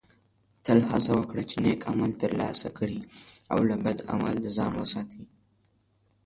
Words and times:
تل 0.65 0.79
هڅه 0.89 1.11
وکړه 1.19 1.43
چې 1.49 1.57
نیک 1.63 1.81
عمل 1.91 2.11
ترسره 2.21 2.69
کړې 2.77 2.99
او 3.51 3.59
له 3.69 3.75
بد 3.83 3.97
عمله 4.11 4.49
ځان 4.57 4.73
وساتې 4.77 5.23